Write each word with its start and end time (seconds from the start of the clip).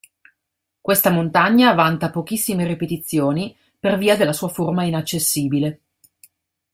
Questa 0.81 1.11
montagna 1.11 1.75
vanta 1.75 2.09
pochissime 2.09 2.65
ripetizioni 2.65 3.55
per 3.79 3.99
via 3.99 4.15
della 4.17 4.33
sua 4.33 4.49
forma 4.49 4.83
inaccessibile. 4.83 5.79